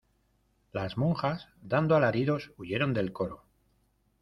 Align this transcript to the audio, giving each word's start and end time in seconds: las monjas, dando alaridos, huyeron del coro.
las 0.71 0.97
monjas, 0.97 1.47
dando 1.61 1.95
alaridos, 1.95 2.53
huyeron 2.57 2.91
del 2.91 3.13
coro. 3.13 3.43